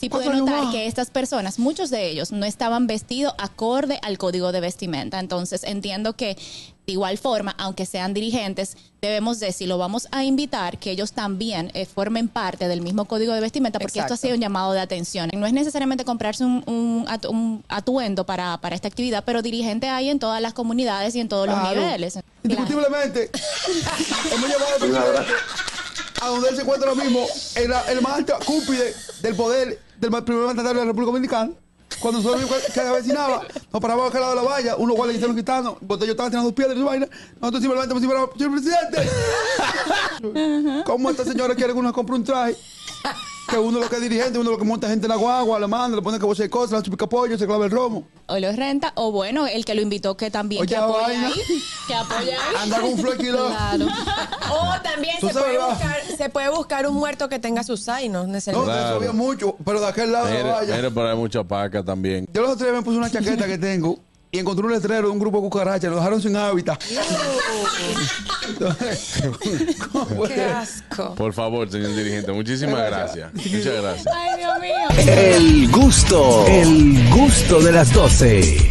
[0.00, 4.50] sí pude notar que estas personas, muchos de ellos, no estaban vestidos acorde al código
[4.50, 5.20] de vestimenta.
[5.20, 6.38] Entonces entiendo que
[6.86, 11.12] de igual forma, aunque sean dirigentes, debemos de, si lo vamos a invitar, que ellos
[11.12, 14.72] también eh, formen parte del mismo código de vestimenta, porque esto ha sido un llamado
[14.72, 15.30] de atención.
[15.34, 20.18] No es necesariamente comprarse un, un, atuendo para, para, esta actividad, pero dirigente hay en
[20.18, 22.18] todas las comunidades y en todos los niveles.
[22.42, 23.30] Indiscutiblemente,
[24.32, 25.26] hemos llevado
[26.22, 29.89] a donde él se encuentra ahora mismo, en la, el más alto cúpide del poder
[30.00, 31.52] del primer mandatario de la República Dominicana.
[32.00, 35.76] Cuando nosotros se avecinaba, nos parábamos al lado de la valla, unos guardias hicieron quitando,
[35.86, 37.06] porque yo estaba tirando piedras y vaina.
[37.40, 39.10] Nosotros simplemente decimos, señor presidente,
[40.86, 42.56] ¿cómo esta señora quiere que uno compre un traje?
[43.48, 45.66] Que uno lo que es dirigente, uno lo que monta gente en la guagua, la
[45.66, 48.04] manda, le pone que vos cosas, la chupica pollo, se clava el romo.
[48.26, 51.42] O lo renta, o bueno, el que lo invitó que también que apoya ahí,
[51.86, 52.54] que apoya ahí.
[52.58, 53.48] Anda con un flequilo.
[53.48, 53.86] Claro.
[54.52, 58.28] O también se puede, buscar, se puede, buscar, un muerto que tenga sus ainos.
[58.28, 58.96] No, claro.
[58.96, 60.76] había mucho, pero de aquel lado mire, vaya.
[60.76, 62.26] Mire, pero hay mucha paca también.
[62.32, 63.98] Yo los otros días me puse una chaqueta que tengo
[64.32, 66.80] y encontré un letrero de un grupo de cucarachas, lo dejaron sin hábitat.
[70.28, 71.14] Qué asco.
[71.14, 73.32] Por favor, señor dirigente, muchísimas gracias.
[73.34, 74.06] Muchas gracias.
[74.14, 74.88] Ay, Dios mío.
[75.06, 78.68] El gusto, el gusto de las 12.